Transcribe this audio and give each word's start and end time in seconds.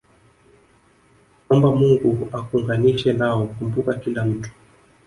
omba 1.53 1.69
Mungu 1.77 2.13
akuunganishe 2.37 3.09
nao 3.19 3.41
Kumbuka 3.53 3.91
kila 4.01 4.21
mtu 4.29 4.49